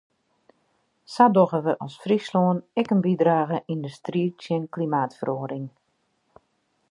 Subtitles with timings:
[1.13, 5.67] Sa dogge we as Fryslân ek in bydrage yn de striid tsjin klimaatferoaring.